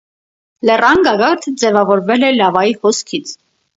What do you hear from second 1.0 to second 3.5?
գագաթը ձևավորվել է լավայի հոսքից։